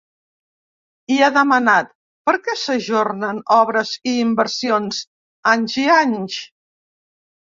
[1.15, 1.91] I ha demanat:
[2.29, 5.01] Per què s’ajornen obres i inversions
[5.53, 6.39] anys i anys?